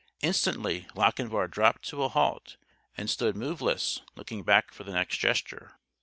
Instantly 0.21 0.87
Lochinvar 0.95 1.47
dropped 1.47 1.83
to 1.89 2.01
a 2.01 2.09
halt 2.09 2.57
and 2.97 3.07
stood 3.07 3.35
moveless, 3.35 4.01
looking 4.15 4.41
back 4.41 4.73
for 4.73 4.83
the 4.83 4.93
next 4.93 5.17
gesture. 5.17 5.73